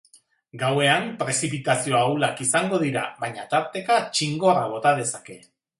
Gauean, 0.61 1.05
prezipitazio 1.19 1.99
ahulak 1.99 2.43
izango 2.49 2.81
dira, 2.87 3.07
baina 3.23 3.47
tarteka 3.55 4.03
txingorra 4.17 4.69
bota 4.75 5.01
dezake. 5.05 5.41